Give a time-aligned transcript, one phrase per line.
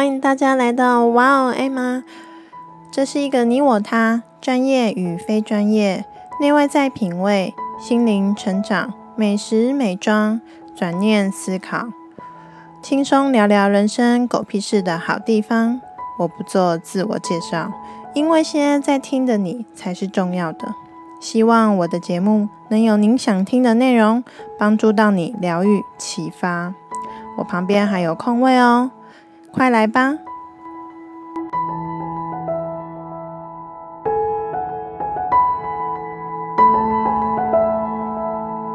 [0.00, 2.04] 欢迎大家来到哇哦艾玛，
[2.90, 6.06] 这是一个你我他专业与非专业、
[6.40, 10.40] 内外在品味、心灵成长、美食美妆、
[10.74, 11.88] 转念思考，
[12.80, 15.82] 轻松聊聊人生狗屁事的好地方。
[16.18, 17.70] 我不做自我介绍，
[18.14, 20.74] 因为现在在听的你才是重要的。
[21.20, 24.24] 希望我的节目能有您想听的内容，
[24.58, 26.72] 帮助到你疗愈启发。
[27.36, 28.92] 我旁边还有空位哦。
[29.50, 30.16] 快来吧。